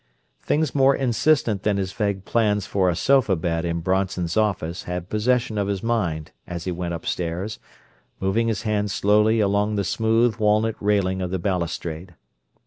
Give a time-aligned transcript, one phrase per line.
[0.41, 5.09] Things more insistent than his vague plans for a sofa bed in Bronson's office had
[5.09, 7.59] possession of his mind as he went upstairs,
[8.19, 12.15] moving his hand slowly along the smooth walnut railing of the balustrade.